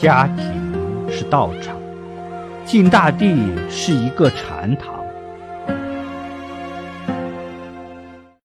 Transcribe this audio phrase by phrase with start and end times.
[0.00, 1.76] 家庭是道场
[2.64, 3.34] 进大地
[3.68, 4.97] 是一个禅堂。